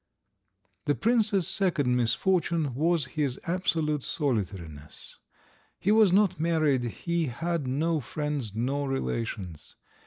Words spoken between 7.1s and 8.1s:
had no